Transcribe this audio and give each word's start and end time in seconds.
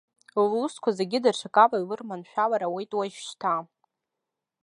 Лусқәа 0.49 0.89
зегьы 0.97 1.19
даҽакала 1.23 1.77
илырманшәалар 1.79 2.61
ауеит 2.63 2.91
уажәшьҭа. 2.97 3.53